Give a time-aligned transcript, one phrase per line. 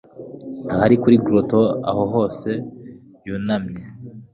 [0.73, 2.53] ahari kuri grotto aho se
[3.25, 3.83] yunamye